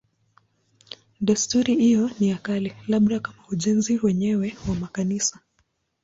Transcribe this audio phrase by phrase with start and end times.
[1.21, 5.39] Desturi hiyo ni ya kale, labda kama ujenzi wenyewe wa makanisa.